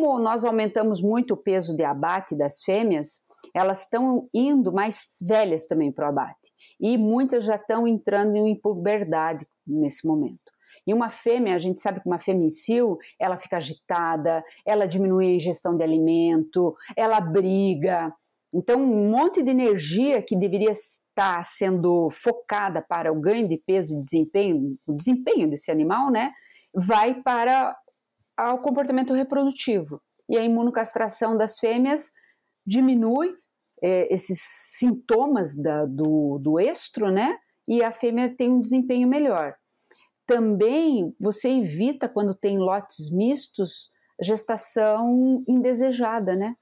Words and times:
como 0.00 0.18
nós 0.18 0.44
aumentamos 0.44 1.02
muito 1.02 1.34
o 1.34 1.36
peso 1.36 1.76
de 1.76 1.84
abate 1.84 2.34
das 2.34 2.62
fêmeas, 2.62 3.22
elas 3.54 3.82
estão 3.82 4.28
indo 4.32 4.72
mais 4.72 5.16
velhas 5.20 5.66
também 5.66 5.92
para 5.92 6.06
o 6.06 6.08
abate. 6.08 6.52
E 6.80 6.96
muitas 6.96 7.44
já 7.44 7.56
estão 7.56 7.86
entrando 7.86 8.36
em 8.36 8.58
puberdade 8.58 9.46
nesse 9.66 10.06
momento. 10.06 10.50
E 10.86 10.94
uma 10.94 11.10
fêmea, 11.10 11.54
a 11.54 11.58
gente 11.58 11.80
sabe 11.80 12.00
que 12.00 12.06
uma 12.06 12.18
fêmea 12.18 12.46
em 12.46 12.50
cio, 12.50 12.96
ela 13.18 13.36
fica 13.36 13.58
agitada, 13.58 14.42
ela 14.66 14.86
diminui 14.86 15.26
a 15.26 15.34
ingestão 15.34 15.76
de 15.76 15.84
alimento, 15.84 16.74
ela 16.96 17.20
briga. 17.20 18.12
Então, 18.52 18.80
um 18.80 19.10
monte 19.10 19.42
de 19.42 19.50
energia 19.50 20.22
que 20.22 20.34
deveria 20.34 20.70
estar 20.70 21.44
sendo 21.44 22.08
focada 22.10 22.82
para 22.82 23.12
o 23.12 23.20
ganho 23.20 23.46
de 23.46 23.58
peso 23.58 23.94
e 23.94 24.00
desempenho, 24.00 24.76
o 24.86 24.96
desempenho 24.96 25.48
desse 25.50 25.70
animal, 25.70 26.10
né, 26.10 26.32
vai 26.74 27.14
para 27.22 27.76
o 28.38 28.58
comportamento 28.58 29.12
reprodutivo. 29.12 30.00
E 30.28 30.36
a 30.36 30.44
imunocastração 30.44 31.36
das 31.36 31.58
fêmeas 31.58 32.12
diminui 32.66 33.34
é, 33.82 34.12
esses 34.12 34.40
sintomas 34.40 35.56
da, 35.56 35.86
do, 35.86 36.38
do 36.38 36.60
estro, 36.60 37.10
né? 37.10 37.36
E 37.66 37.82
a 37.82 37.92
fêmea 37.92 38.34
tem 38.34 38.50
um 38.50 38.60
desempenho 38.60 39.08
melhor. 39.08 39.54
Também 40.26 41.14
você 41.18 41.50
evita, 41.50 42.08
quando 42.08 42.34
tem 42.34 42.58
lotes 42.58 43.10
mistos, 43.10 43.90
gestação 44.20 45.42
indesejada, 45.48 46.36
né? 46.36 46.54